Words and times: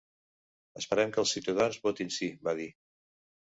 Esperem 0.79 1.13
que 1.17 1.21
els 1.23 1.33
ciutadans 1.35 1.77
votin 1.85 2.11
sí, 2.17 2.31
va 2.49 2.57
dir. 2.63 2.69